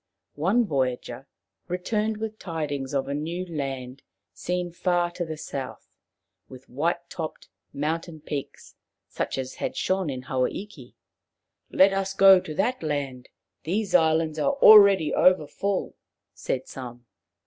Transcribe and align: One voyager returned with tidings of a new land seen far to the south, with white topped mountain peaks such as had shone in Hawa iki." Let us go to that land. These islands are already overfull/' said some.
One 0.37 0.65
voyager 0.65 1.27
returned 1.67 2.17
with 2.17 2.39
tidings 2.39 2.91
of 2.95 3.07
a 3.07 3.13
new 3.13 3.45
land 3.45 4.01
seen 4.33 4.71
far 4.71 5.11
to 5.11 5.23
the 5.23 5.37
south, 5.37 5.91
with 6.49 6.67
white 6.67 7.07
topped 7.07 7.49
mountain 7.71 8.19
peaks 8.19 8.73
such 9.07 9.37
as 9.37 9.57
had 9.61 9.77
shone 9.77 10.09
in 10.09 10.23
Hawa 10.23 10.49
iki." 10.49 10.95
Let 11.71 11.93
us 11.93 12.15
go 12.15 12.39
to 12.39 12.53
that 12.55 12.81
land. 12.81 13.29
These 13.63 13.93
islands 13.93 14.39
are 14.39 14.53
already 14.53 15.11
overfull/' 15.11 15.93
said 16.33 16.67
some. 16.67 17.05